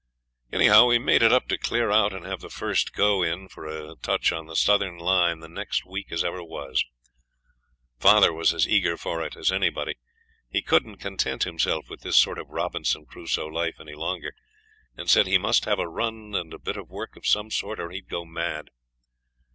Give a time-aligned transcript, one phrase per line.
[0.51, 3.67] Anyhow, we made it up to clear out and have the first go in for
[3.67, 6.83] a touch on the southern line the next week as ever was.
[7.99, 9.99] Father was as eager for it as anybody.
[10.49, 14.33] He couldn't content himself with this sort of Robinson Crusoe life any longer,
[14.97, 17.79] and said he must have a run and a bit of work of some sort
[17.79, 18.71] or he'd go mad.